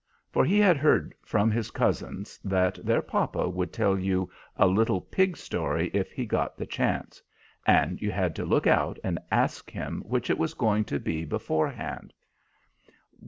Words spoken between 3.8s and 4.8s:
you a